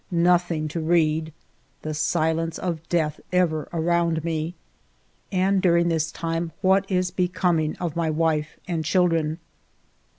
[0.09, 1.31] Nothing to read!
[1.83, 4.55] The silence of death ever around me!
[5.31, 9.37] And during this time what is becoming of my wife and children